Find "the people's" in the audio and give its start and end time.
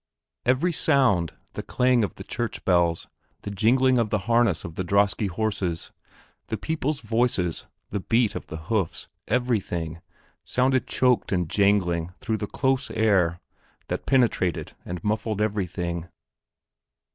6.47-7.01